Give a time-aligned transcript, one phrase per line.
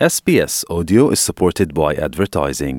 [0.00, 2.76] SBS Audio is supported by advertising.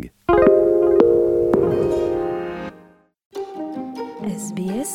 [4.39, 4.91] SBS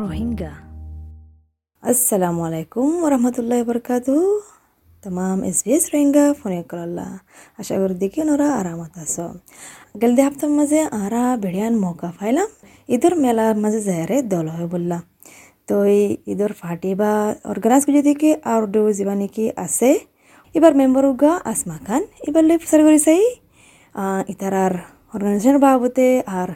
[0.00, 0.52] Rohingya
[1.82, 4.14] আসসালামু আলাইকুম ওরহমতুল্লাহ বরকাতু
[5.02, 7.06] तमाम S B S Rohingya phone करला
[7.60, 9.26] আশা করি দেখি ওরা আরামত আছো
[10.00, 12.48] গেলদি হাপ্তার মাঝে আরা বেড়িয়ান মৌকা পাইলাম
[12.88, 15.02] ঈদের মেলার মাঝে যায়ারে দল হয়ে বললাম
[15.68, 17.12] তো এই ঈদের পার্টি বা
[17.52, 19.90] অর্গানাইজ করে দেখি আর ডো যিবা নাকি আছে
[20.54, 23.22] এবার মেম্বার উগা আসমা খান এবার লে প্রচার করে চাই
[24.28, 24.74] ইতারার
[25.14, 26.06] অর্গানাইজেশনের বাবতে
[26.38, 26.48] আর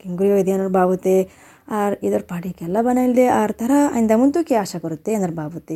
[0.00, 1.14] কিংগুড়ি ওইদিয়ানোর বাবতে
[1.72, 5.74] আর এদের পার্টি খেলা বানাইলে আর তারা আইন্দামন তো কি আশা করতে এনার বাবতে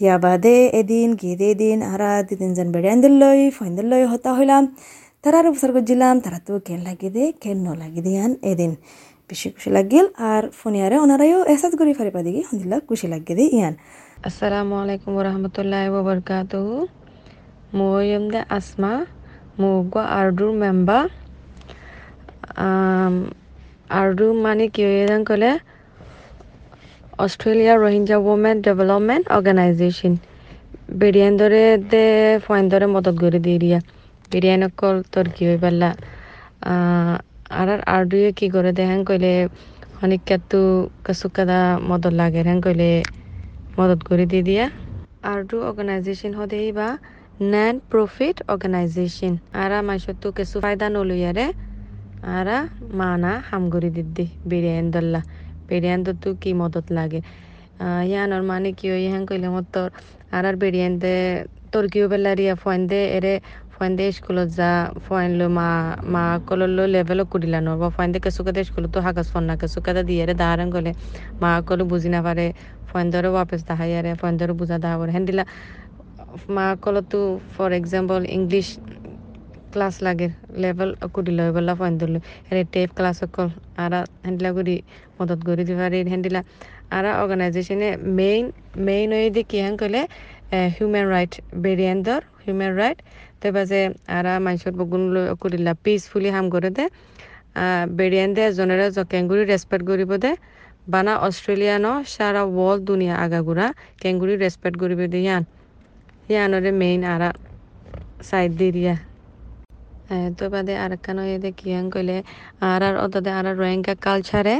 [0.00, 4.62] ইয়া বাদে এদিন গেদে দিন আরা দিদিন যেন বেড়াইন দিল্লই ফইন দিল্লই হতা হইলাম
[5.24, 8.72] তারা আর উপসার করছিলাম তারা তো কেন লাগি দে কেন ন লাগি দিয়ান এদিন
[9.30, 13.74] বেশি খুশি লাগিল আর ফোনিয়ারে ওনারাইও এহসাস করি ফারিপা দিকে হন্দিল্লা খুশি লাগি দে ইয়ান
[14.26, 16.90] আসসালামু আলাইকুম warahmatullahi wabarakatuh
[17.78, 18.92] moyemde asma
[19.60, 21.02] mogwa ardur member
[22.64, 23.14] um,
[24.00, 25.50] ardur মানে কি এদান কলে
[27.24, 30.14] Australia Rohingya women development organisation
[31.00, 32.04] বেরিয়ান ধরে দে
[32.44, 33.78] ফয়েন ধরে মদত করে দিয়ে দিয়া।
[34.32, 35.90] বেরিয়ান অকল তোর কি হয়ে পারলা?
[37.60, 39.32] আর আরডুয়ে কি করে দে হ্যাং কইলে?
[40.04, 40.60] অনেক কাতু
[41.06, 42.90] কাসুকাদা মদত লাগে হ্যাং কইলে?
[43.76, 44.64] মদত করে দিয়ে দিয়া।
[45.32, 46.88] আরডু অর্গানাইজেশন হদে বা
[47.52, 51.46] নন প্রফিট অর্গানাইজেশন আরা মাইসত তো কিছু ফায়দা নলইয়ারে
[52.38, 52.56] আরা
[53.00, 55.20] মানা হাম করে দিদি বিরিয়ান দল্লা।
[55.68, 57.20] বিরিয়ান তো কি মদত লাগে।
[58.08, 59.88] ইয়ানোর মানে কি হয় ইহান কইলে মত তোর
[60.36, 61.14] আর আর বিরিয়ান দে
[61.72, 63.34] তোর কিও বেলারিয়া ফয়েন দে এরে,
[63.74, 64.70] ফয়েন দে স্কুলত যা,
[65.06, 65.68] ফয়েন লো মা
[66.14, 70.02] মা কললো লেভেল কুড়িলানো বা ফয়েন দে কেসু কাদে স্কুলত তো হাগাস ফন্না কেসু কাদা
[70.08, 70.90] দিয়ে দাহারান গলে
[71.42, 72.46] মা কলো বুঝি না পারে
[72.90, 75.44] ফয়েন ধরে ওয়াপেস দাহাইয়ারে ফয়েন ধরে বুঝা দাহাবর হেন্দিলা,
[76.54, 77.20] মা কলো তো
[77.54, 78.68] ফর এক্সাম্পল ইংলিশ
[79.72, 80.28] ক্লাস লাগে
[80.62, 83.48] লেভেল কুড়ি লয় বলা ফয়েন ধরলো হেরে টেপ ক্লাস অকল
[83.84, 84.74] আরা হেন্দিলা করি
[85.18, 86.40] মদত করে দিতে পারি হেন্দিলা,
[86.96, 87.88] আরা অর্গানাইজেশনে
[88.18, 88.44] মেইন
[88.86, 90.02] মেইন হয়ে দিয়ে কি হাং কইলে
[90.76, 91.32] হিউম্যান রাইট
[91.64, 92.98] বেরিয়ানদর হিউম্যান রাইট
[93.40, 93.80] তে বাজে
[94.18, 95.02] আরা মানুষের বগুন
[95.42, 96.84] করিলা পিসফুলি হাম করে দে।
[97.98, 100.32] বেরিয়ান দে জনেরা কেঙ্গুরি রেসপেক্ট করিব দে।
[101.78, 103.66] ন সারা ওয়ার্ল্ড দুনিয়া আগাগুড়া
[104.00, 105.42] কেঙ্গুরি রেসপেক্ট করিব দে ইয়ান।
[106.28, 107.30] ইয়ানরে মেইন আরা
[108.22, 108.96] সাইড দিয়া।
[110.38, 112.16] তো বাদে আর কানো এদে কিয়াং কইলে
[112.68, 114.56] আর আর অদদে আর রোহিঙ্গা কালচারে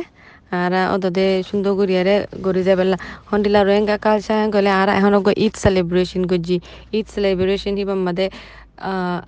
[0.53, 2.97] আর অদদে সুন্দর গড়িয়ারে গড়ি যাবেলা
[3.31, 5.13] হন্ডিলা রোহিঙ্গা কালচার কইলে আর এখন
[5.45, 6.57] ঈদ সেলিব্রেশন করছি
[6.93, 8.27] ঈদ সেলিব্রেশন হিবা মাদে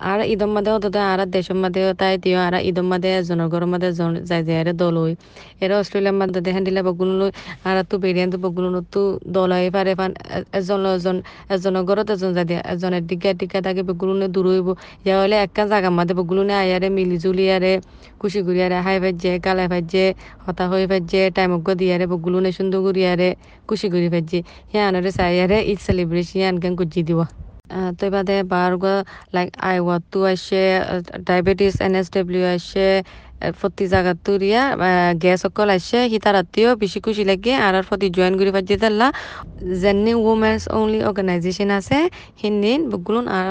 [0.03, 3.89] আর ঈদম মাদে অদদে আর দেশম মাদে তাই দিও আর ঈদম মাদে এজনের ঘর মাদে
[4.29, 5.13] যাই যাই দল হই
[5.61, 7.25] এরা অস্ট্রেলিয়ার মাদে দেখেন দিলে বগুলো
[7.65, 10.11] আর তো বেরিয়ান তো বগুলো তো দল হয়ে পারে ফান
[10.59, 11.17] এজন এজন
[11.53, 14.69] এজনের ঘরত এজন যাই দিয়া এজনের দিকে দিকে তাকে বগুলো দূর হইব
[15.05, 17.73] ইয়া হলে একটা জায়গা মাদে, বগুলো আয়ারে মিলি জুলি আরে
[18.21, 20.05] খুশি করিয়ারে হাই ভাজ্যে গালাই ভাজ্যে
[20.45, 23.29] হতা হয়ে ভাজ্যে টাইম অজ্ঞ দিয়ারে বগুলো সুন্দর করিয়ারে
[23.69, 24.39] খুশি করি ভাজ্যে
[24.71, 27.21] হিয়ানরে চাইয়ারে ঈদ সেলিব্রেশন ইয়ানকেন গুজি দিব
[27.99, 28.83] তো বাদে বারগ
[29.35, 30.63] লাইক আই ওয়াটু আসে
[31.27, 32.87] ডায়াবেটিস এন এস ডব্লিউ আসে
[33.59, 34.61] প্রতি জায়গা তুরিয়া
[35.23, 39.07] গ্যাস অকল আসে হিতা রাতিও বেশি খুশি লাগে, আর প্রতি জয়েন করি পাচ্ছি তাল্লা
[39.81, 41.97] যেনি উমেন্স অনলি অর্গানাইজেশন আছে,
[42.43, 43.49] হিন্দিন, বগুলুন, আর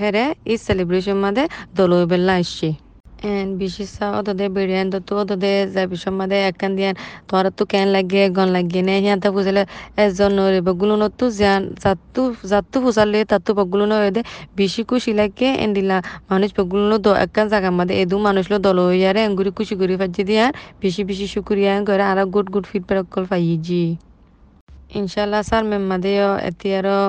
[0.00, 1.44] হেরে ঈদ সেলিব্রেশন মাদে
[1.78, 2.34] দলই বেলা
[3.24, 6.94] আসছে এন বিশেষ অতদে বেরিয়ান, তো অতদে যাই পিছন মাদে একান দিয়ান
[7.28, 9.62] তোর তো কেন লাগে গন লাগে নে। হিয়ান বুঝলে
[10.04, 14.20] এজন নরে বগুলো নতু জান যাতু যাতু ফুসালে তাতু বগুলো নয় দে।
[14.58, 15.96] বেশি খুশি লাগে এন দিলা,
[16.30, 20.22] মানুষ বগুলো দ একান জায়গা মাদে এদু মানুষ লো দল হইয়ারে এঙ্গুরি খুশি করি ফাজি
[20.28, 20.50] দিয়ান
[20.82, 23.84] বেশি বেশি শুক্রিয়া করে, আর গুড গুড ফিডব্যাক কল পাইজি
[25.00, 27.00] ইনশাল্লাহ স্যার মেম্মাদেও এতিয়ারও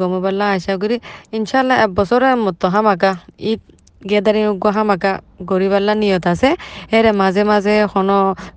[0.00, 0.96] গমবাল্লা আশা করি,
[1.38, 3.12] ইনশাল্লাহ এবছরের মতো হামাকা,
[3.50, 3.60] ঈদ
[4.02, 4.44] গেদারিং
[4.76, 5.12] হামাকা
[5.50, 6.48] গরিবাল্লা নিয়ত আছে।
[6.96, 8.10] এরে মাঝে মাঝে হন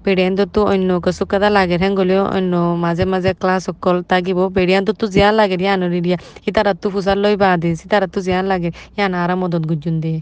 [0.05, 5.55] পেডিয়ানতো অন্য কচুকাদা লাগে হেন গলিও অন্য মাঝে মাঝে ক্লাছ অকল থাকিব পেডিয়ানতো জিয়া লাগে
[5.61, 9.63] দিয়া আনরি দিয়া। সিতারাতো ফুচার লই বা দিয়ে সিতারাতো জিয়া লাগে। ইয়ান আরা মদত
[10.03, 10.19] দিয়ে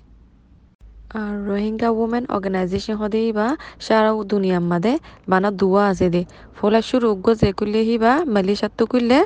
[1.48, 3.48] রোহিঙ্গা ওমেন অর্গানাইজেশন হদে বা
[3.86, 4.94] সারা দুনিয়ার মাদে
[5.31, 6.21] বানা দুয়া আছে দে।
[6.57, 9.18] ফলে শুরু উগ্র যে করলে হিবা মালয়েশিয়ার তো করলে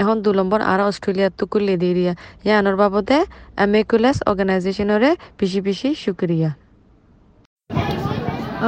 [0.00, 2.12] এখন দু নম্বর আর অস্ট্রেলিয়ার তো করলে দিয়ে দিয়া
[2.46, 3.18] ইয়ানোর বাবদে
[3.58, 5.10] অ্যামেকুলাস অর্গানাইজেশনরে
[5.40, 6.50] বেশি বেশি শুক্রিয়া।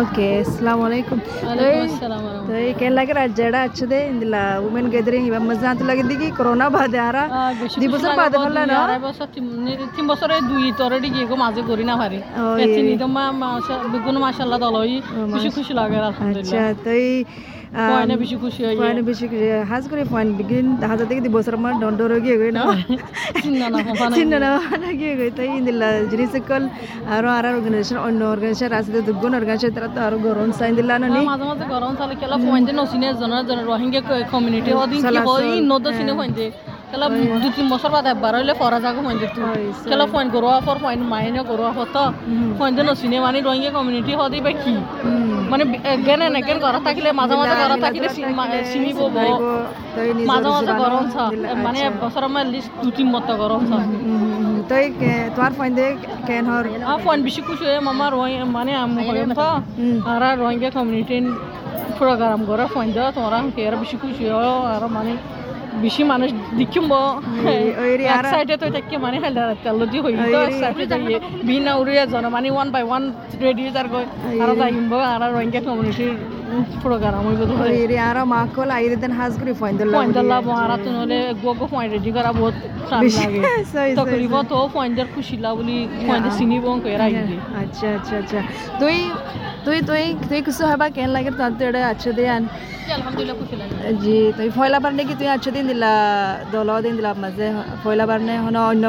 [0.02, 1.22] ఓకే అస్సలం వాలేకుమ్
[2.48, 5.86] तो ये क्या लग रहा है जड़ा अच्छे दे इंदिला वुमेन गैदरिंग इबा मजा तो
[5.86, 7.24] लगे दिगी कोरोना बाद आरा
[7.82, 8.80] দি বছর বাদে ফেললা না
[9.96, 12.20] তিন বছরে দুই তরে গিয়ে গো মাঝে করি না পারি
[12.70, 13.24] তিনি তো মা
[13.92, 14.96] বেগুন মাশাল্লাহ দলই
[15.32, 15.98] খুশি খুশি লাগে
[16.30, 16.94] আচ্ছা তো
[17.73, 19.25] এই পয়নে বেশি খুশি হই পয়েন্ট বেশি
[19.71, 22.63] হাজ করে পয়েন্ট বিগিন হাজার থেকে দি বছর আমার দণ্ডর গিয়ে গই না
[24.15, 24.51] চিন্তা না
[24.83, 26.65] না গিয়ে গই তাই ইন্দিল্লা জিনিস কল
[27.15, 31.09] আর আর অর্গানাইজেশন অন্য অর্গানাইজেশন আছে দুগুণ অর্গানাইজেশন তারা তো আর গরম সাইন দিলা না
[31.09, 34.01] নি মাঝে মাঝে গরম চালে কেলা পয়েন্টে নসিনে জনের জনের রোহিঙ্গা
[34.33, 35.49] কমিউনিটি হদিন কি হয়?
[35.71, 36.47] নদ সিনে পয়েন্টে
[36.91, 37.07] কেলা
[37.43, 39.45] দু তিন বছর বাদ একবার হইলে ফরা যাগো পয়েন্টে তুই
[39.85, 42.05] কেলা পয়েন্ট গরোয়া ফর পয়েন্ট মাইনে গরোয়া ফর তো
[42.59, 44.73] পয়েন্টে নসিনে মানে রোহিঙ্গা কমিউনিটি হদি বা কি?
[45.51, 45.65] মানে
[46.07, 48.09] গেন নেকেন ঘৰত থাকিলে মাজে মাজে ঘৰত থাকিলে
[48.67, 48.99] চিঙিব
[50.31, 51.25] মাজে মাজে গৰম চা
[51.65, 53.79] মানে বছৰৰ মানে লিষ্ট দুটি মত গৰম চা
[54.71, 54.85] তই
[55.35, 55.69] তোমাৰ ফোন
[56.29, 56.65] কেন হৰ?
[57.05, 59.01] ফোন বেছি খুচি এ মামা ৰহি মানে আমি
[60.41, 61.17] ৰোহিঙ্গা কমিউনিটি
[61.99, 64.37] প্ৰগ্ৰাম কৰা ফোন দেওয়া তোমাৰ বেশি বেছি কৈছো
[64.69, 65.13] আৰ মানে
[65.85, 66.29] বেশি মানুষ
[68.15, 70.25] এক সাইডে তো তাকে মানে হেলদা তেল দি হই তো
[70.61, 71.17] সাইডে
[71.49, 73.03] বিনা উড়িয়া জন মানে ওয়ান বাই ওয়ান
[73.45, 74.05] রেডি যার গই
[74.43, 76.13] আর যাইম আর রোহিঙ্গা কমিউনিটির
[76.83, 80.77] প্রোগ্রাম হইব তো ওইরি আর মাকল আইদে দেন হাজ করে পয়েন্ট দিলা পয়েন্ট লা বহারা
[80.85, 82.55] তো নলে গো পয়েন্ট রেডি করা বহুত
[83.99, 85.77] তকরিব তো পয়েন্টের খুশি লা বলি
[86.39, 88.39] চিনিব কেরা আইলি আচ্ছা আচ্ছা আচ্ছা।
[88.81, 88.97] তুই
[89.67, 92.45] তুই তুই তুই কিছু হবা কেন লাগে তোর তো এটা আচ্ছা দে আন।
[94.03, 95.93] জি তুই ফয়লা বার নাকি তুই আচ্ছা দিন দিলা
[96.53, 97.47] দল দিন দিলা মাঝে
[97.83, 98.85] ফয়লা বার নে হন অন্য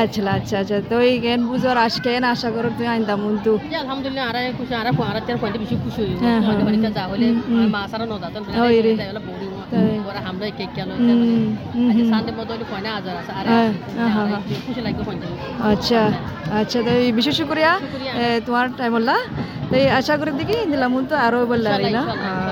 [0.00, 4.24] আচ্ছা আচ্ছা আচ্ছা তুই কেন বুঝর আশ কেন আশা করো তুই আইন দামুন তু আলহামদুলিল্লাহ
[4.30, 7.26] আরা খুশি আরা আরা তের পয়েন্ট বেশি খুশি হই। বাড়িতে যা হলে
[7.74, 11.44] মা সারা ন দাতন ওই রে। তাইলা বড়ি তাই। বড় হামলা কেক কেন হুম,
[11.74, 13.48] হুম, আজ সানডে মতো পয়েন্ট হাজার আছে আরে।
[14.66, 15.22] খুশি লাগে পয়েন্ট
[15.72, 16.00] আচ্ছা
[16.60, 17.72] আচ্ছা তো বিশেষ শুক্রিয়া
[18.46, 19.16] তোমার টাইম হল্লা
[19.68, 22.02] তো এই আশা করে দেখি দিলাম তো আরও বললা রে না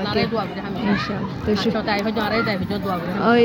[0.01, 1.97] আরে দোয়া করে আমি ইনশাআল্লাহ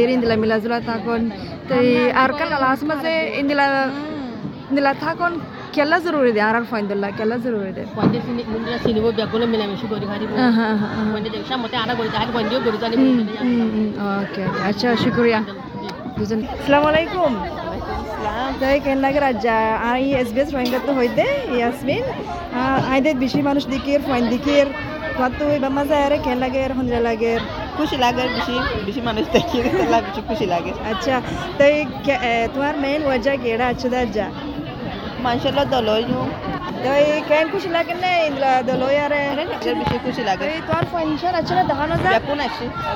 [0.00, 1.22] ইরিন দিলা মিলাজুলা থাকুন
[1.68, 1.74] তো
[2.22, 3.66] আর কাল লাস্ট মাসে ইন্দিলা
[4.70, 5.32] ইন্দিলা থাকুন
[5.74, 9.44] কেলা জরুরি দে আর আর ফাইন দিলা কেলা জরুরি দে পয়েন্ট চিনি মুন্ডা চিনিব বেগুলো
[9.52, 11.76] মিলামিশি করে হ্যাঁ হ্যাঁ হ্যাঁ দেখছা মতে
[12.82, 12.94] জানি
[14.20, 15.40] ওকে আচ্ছা শুক্রিয়া
[16.16, 17.32] দুজন আসসালামু আলাইকুম
[18.60, 19.20] তাই কেন লাগে?
[19.28, 19.56] রাজা
[19.92, 21.24] I S B S Rohingya তো হইতে
[21.58, 22.04] ইয়াসমিন
[22.92, 24.66] আইদের বেশি মানুষ দিকের ফাইন দিকের
[25.14, 27.32] তোমার তো বাম্মা যায় আরে কেন লাগে হন্দ্রা লাগে
[27.76, 28.54] খুশি লাগে বেশি
[28.86, 29.56] বেশি মানুষ দেখি
[30.06, 31.14] বেশি খুশি লাগে। আচ্ছা
[31.58, 31.72] তাই
[32.54, 34.26] তোমার মেইন ওয়াজা কেডা আছে দাজা
[35.24, 36.04] মানুষের দলই
[36.84, 38.10] তাই কেন খুশি লাগে না?
[38.28, 39.20] ইন্দ্রা দলই আরে
[39.80, 41.52] বেশি খুশি লাগে। তাই তোমার ফাইনশন আছে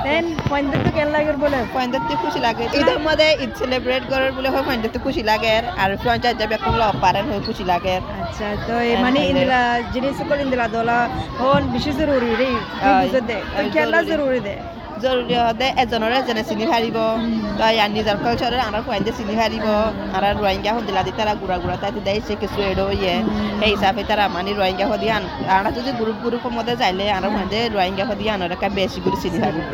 [0.07, 0.65] দেন ফাইন
[0.97, 1.59] কেন লাগে বলে?
[1.75, 6.37] পয়েন্টতে খুশি লাগে। ঈদের মধ্যে ঈদ সেলিব্রেট করার বলে হয় পয়েন্টতে খুশি লাগে। আর পঞ্চায়েত
[6.41, 8.75] যা বেকুন লগ পারেন হয় খুশি লাগে। আচ্ছা তো
[9.05, 9.61] মানে ইন্দিলা
[9.95, 10.99] জিনিস সকল ইন্দিলা দলা
[11.41, 12.51] হন বেশি জরুরি রে
[12.83, 13.09] হয়।
[13.55, 14.57] হয়, খেলা। জরুরি দে।
[15.05, 16.97] জরুরি হতে এজনৰ এজনে চিনি পাৰিব
[17.59, 19.67] তই ইয়াৰ নিজৰ কালচাৰৰ আমাৰ পয়েন্টে চিনি পাৰিব
[20.17, 23.15] আৰু ৰোহিংগা সন্দিলা দি তারা গুড়া গুড়া তাই দিছে কিছু এডো ইয়ে
[23.61, 25.23] সেই হিচাপে তারা মানে ৰোহিংগা সদি আন
[25.57, 29.39] আমরা যদি গ্রুপ গ্রুপের মধ্যে যাইলে আর মধ্যে ৰোহিংগা সদি আনার একটা বেশি করে চিনি
[29.45, 29.65] পারিব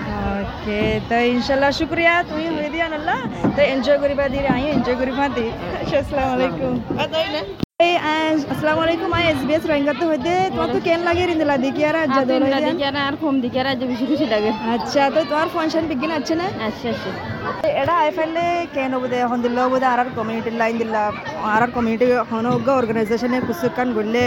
[0.42, 3.18] ওকে তো ইনশাআল্লাহ শুক্রিয়া তুমি হয়ে দিয়া আল্লাহ
[3.56, 5.46] তো এনজয় করিবা দি আই এনজয় করিবা দি।
[5.80, 11.96] আচ্ছা, আসসালামু আলাইকুম আসসালামাইকুম আই এসবিএস রোহিঙ্গাতে হইতে তোমার তো কেন লাগে রিন্দলা দিকে আর
[12.02, 12.42] আজ যাদল
[13.08, 16.46] আর কম দিকে আর আজ বেশি খুশি লাগে। আচ্ছা তো তোমার ফাংশন বিগিন আছে না?
[16.68, 17.10] আচ্ছা আচ্ছা।
[17.80, 18.44] এটা আই ফাইলে
[18.76, 20.94] কেন বুদে এখন দিল্লা বুদে আর আর কমিউনিটি লাইন দিল
[21.54, 24.22] আর আর কমিউনিটি হন অগ্গ অর্গানাইজেশনে কুসুকান গড়লে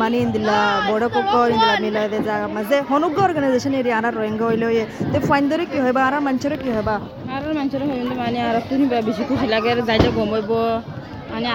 [0.00, 0.56] মানে ইন্দিলা
[0.90, 5.16] বড় কক ইন্দিলা মিলা দে যা মাঝে। হনুগ্গ অর্গানাইজেশন এরি আর রোহিঙ্গা হইলে হইয়ে তো
[5.28, 6.96] ফাইন ধরে কি হইবা আর মানুষের কি হইবা?
[7.34, 10.52] আর মানুষের হইলে মানে আর তুমি বেশি খুশি লাগে আর যাই যা গম হইব।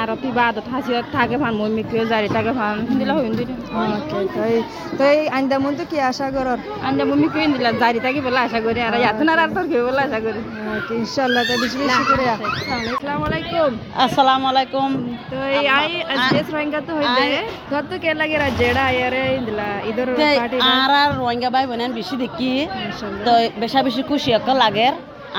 [0.01, 3.55] আর তুই বাদ হাসি থাকে ভান মই মিকিও জারি থাকে ভান। দিলা হইন দিলা
[3.95, 4.53] ওকে তাই
[4.99, 8.59] তাই আইন্দা মন তো কি আশা করর আন্ডা মই মিকিও দিলা জারি থাকি বলে আশা
[8.65, 10.41] করি আর ইয়াত না আর তোর কেউ বলে আশা করি
[10.77, 13.71] ওকে ইনশাআল্লাহ তাই বেশি বেশি করে আসসালামু আলাইকুম।
[14.05, 14.89] আসসালামু আলাইকুম।
[15.31, 17.25] তো এই আই এসবিএস রোহিঙ্গা তো হইবে
[17.69, 20.07] তোর তো কে লাগে রাজেড়া আয়ারে ইন্দলা ইদর
[20.39, 22.51] পার্টি আর আর রোহিঙ্গা ভাই বোনেন বেশি দেখি।
[23.25, 23.31] তো
[23.61, 24.87] বেশা বেশি খুশি একটা লাগে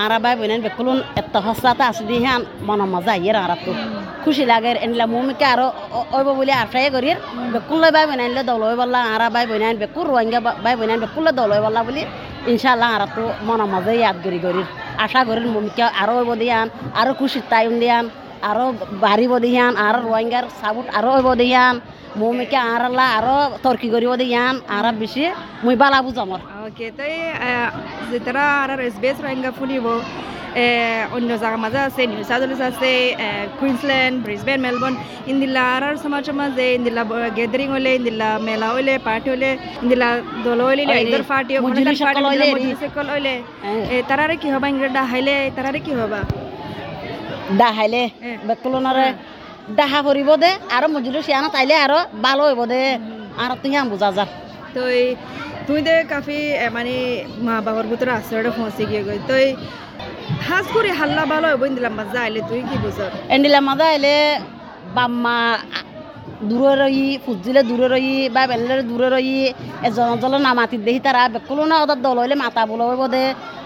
[0.02, 2.21] আর ভাই বোনেন বেকুলুন এত হসাতে আছে দিয়ে
[2.68, 3.73] মন মজা আইয়ের আর তো
[4.26, 5.66] খুশি লাগে, এনলা মুমিকে আরও
[6.16, 7.09] ওইব বলে আশাই করি।
[7.54, 11.50] বেকুল ভাই বোনাইলে দল হয়ে বললা আর ভাই বোনাইন বেকুল রোহিঙ্গা ভাই বোনাইন বেকুল দল
[11.66, 12.02] বললা বলি
[12.52, 14.62] ইনশাল্লাহ আর তো মন মজা ইয়াদ করি করি
[15.04, 16.66] আশা করি মুমিকে আরও হইব দিয়ান
[17.00, 18.04] আরও খুশি টাইম দিয়ান
[18.50, 18.66] আরও
[19.04, 21.75] বাড়িব দিয়ান আর রোহিঙ্গার সাবুট আরও হইব দিয়ান
[22.21, 25.25] মুমিকে আরলা আরও তর্কি করিব দিয়ান আর বেশি
[25.64, 27.12] মুই বালা বুঝামর ওকে তাই
[28.11, 29.87] যেতারা আর এসবিএস রোহিঙ্গা ফুলিব
[31.16, 32.90] অন্য জায়গা মাঝে আছে নিউ সাউথ ওয়েলস আছে
[33.58, 34.94] কুইন্সল্যান্ড ব্রিসবেন মেলবোর্ন
[35.32, 37.02] ইন্দিলা আর আর সমাজের মাঝে ইন্দিলা
[37.36, 39.50] গ্যাদারিং হলে ইন্দিলা মেলা হইলে পার্টি হলে
[39.82, 40.08] ইন্দিলা
[40.44, 41.52] দল হইলে ইদর পার্টি
[42.04, 42.46] সকল হইলে,
[43.12, 43.34] হইলে
[44.08, 46.20] তারারে কি হবা ইংরেজটা হাইলে তারারে কি হবা
[47.60, 49.06] ডাহাইলে হ্যাঁ। বেকুলনরে
[49.78, 52.80] ডাহা করিব দে আর মজুরি সিয়ানা তাইলে আরও ভালো হইব দে
[53.42, 54.25] আর তুই আম বুঝা যা
[54.75, 55.06] তো এই
[55.66, 56.38] তুই দে কাফি
[56.76, 56.94] মানে
[57.44, 59.46] মা বাবার ভিতরে আশ্রয়টা পৌঁছে গিয়ে গই তুই
[60.49, 64.15] হাজ করে হাল্লা ভালো হইব দিলাম মজা আইলে তুই কি বুঝর এন্ডিলা মাদা এলে
[64.97, 65.38] বাম্মা
[66.43, 69.31] দূরে রই ফুজিলে দূরে রই বা বেলের দূরে রই
[69.87, 73.23] এজন জল নামাতি দেখি তারা বেকুলো না অদত দল হইলে মাতা বলো হইব দে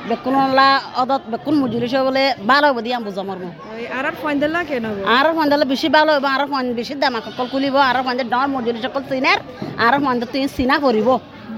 [0.09, 0.69] বেকুলো না
[1.03, 4.61] অদত বেকুল মজুরিস বলে ভালো হইব দিয়ে আমি বুঝামর মো ওই আর আর ফোন দিলা
[4.71, 4.85] কেন
[5.17, 7.21] আর ফন্দালে বেশি ভালো হইব আর ফন্দ বেশি দামা
[7.53, 9.39] খুলিব আর ফন্দে ডর মজুরি সকল চিনার
[9.87, 11.09] আর ফন্দ তুই চিনা করিব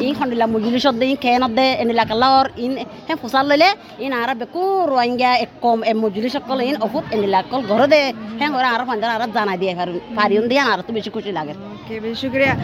[0.01, 0.95] ই খন্দিলা মজুরি সদ
[1.59, 2.73] দে এনিলা কালার ইন
[3.09, 3.69] হে ফুসাল লইলে
[4.05, 8.01] ইন আর বেকু রোহিঙ্গা এক কম এ মজুরি সকল ইন অফুত এনিলা কল ঘর দে
[8.41, 11.55] হে ঘরে আর ফন্দার আর জানা দিয়ে পারুন পারিউন দিয়ে আর তো বেশি খুশি লাগে
[12.05, 12.55] বেশ শুক্রিয়া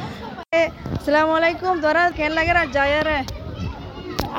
[0.98, 3.18] আসসালামু আলাইকুম তোরা কেন লাগে আর যায় রে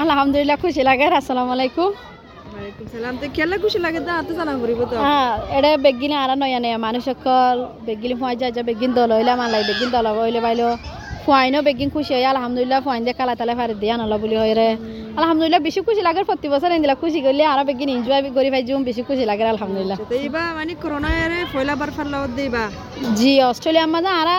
[0.01, 1.89] আলহামদুলিল্লাহ খুশি লাগে আসসালামু আলাইকুম
[5.00, 7.55] হ্যাঁ এটা বেগিনে আর নয়া নয়া মানুষ সকল
[7.88, 10.67] বেগিলি ফুয়াই যায় যে বেগিন দল হইলে মালাই বেগিন দল হইলে বাইলো
[11.29, 14.69] ফুয়াইনও বেগিন খুশি হয় আলহামদুলিল্লাহ ফুয়াইন দিয়ে কালা তালে ফারি দিয়ে আনলা বলি হয় রে
[15.19, 18.81] আলহামদুলিল্লাহ বেশি খুশি লাগে প্রতি বছর এদিলা খুশি করলে আর বেগিন এনজয় করি পাই যাম
[18.89, 22.63] বেশি খুশি লাগে আলহামদুলিল্লাহ। তো এইবা মানে করোনা এরে পয়লা বার ফাল্লা দিবা
[23.19, 24.38] জি অস্ট্রেলিয়ার মাঝে আরা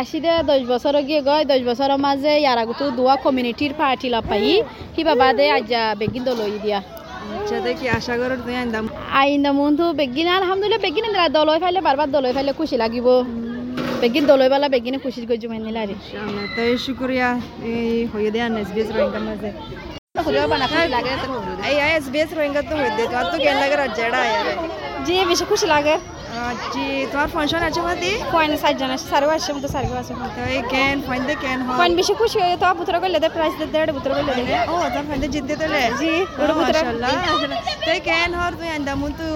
[0.00, 4.52] আসি দে দশ বছর গিয়ে গয় দশ বছরের মাঝে ইয়ার আগতো দোয়া কমিউনিটির পার্টি লাপাই
[4.94, 6.78] কিবা বাদে আজ বেগিন দল দিয়া।
[7.36, 8.84] আচ্ছা দেখি আশা করো তুই আনদাম
[9.22, 13.08] আইন্দা মন্তু বেগিন আলহামদুলিল্লাহ বেগিন দিলা দলই ফাইলে বারবার দলই ফাইলে খুশি লাগিব।
[14.00, 15.94] বেগিন দলই বালা বেগিনে খুশি গজু জমাই নিলা রে
[16.84, 17.28] শুক্রিয়া
[17.70, 19.50] এই হয়ে দেয়া এসবিএস রোহিঙ্গা মাঝে
[21.68, 24.54] এই এসবিএস রোহিঙ্গা তো হয়ে দে তোমার তো কেন লাগে আর জেডা আয়া রে
[25.06, 25.94] জি বেশি খুশি লাগে
[26.72, 30.60] জি তোমার ফাংশন আছে মাতি কয়েন সাইড জানা সারো আসছে মতো সারো আছে তো এই
[30.74, 33.66] কেন ফাইন দে কেন হয় কয়েন বেশি খুশি হয়ে তো বুতরা করলে দে প্রাইস দে
[33.74, 37.10] দেড় বুতরা করলে দে ও তার ফাইন দে জিততে তো লে জি ওটা মাশাআল্লাহ
[37.86, 39.28] তো কেন হর তুই আন্দামু তো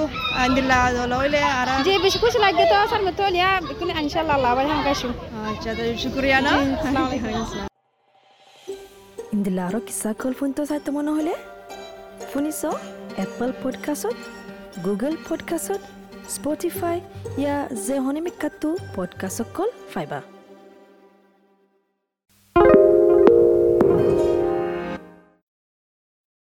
[0.42, 4.66] আন্দিলা দলইলে আর জি বেশি খুশি লাগে তো স্যার মতো লিয়া বিকুনি ইনশাআল্লাহ আল্লাহ বাই
[4.71, 5.09] হাম কাশু
[5.50, 6.52] আচ্ছা তো শুক্রিয়া না
[6.85, 7.75] ইন্দিলা
[9.37, 11.35] আৰু কিছা কল ফোনটো চাই তোমাৰ নহ'লে?
[12.33, 12.61] শুনিছ
[13.16, 14.16] এপল পডকাষ্টত
[14.85, 15.81] গুগল পডকাষ্টত
[16.28, 17.00] স্পটিফাই
[17.38, 20.21] ইয়া যে হনিমিকাটো পডকাষ্টত কল ফাইবা